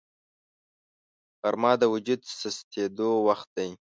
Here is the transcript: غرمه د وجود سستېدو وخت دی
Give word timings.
غرمه 1.41 1.71
د 1.81 1.83
وجود 1.93 2.21
سستېدو 2.39 3.09
وخت 3.27 3.47
دی 3.57 3.69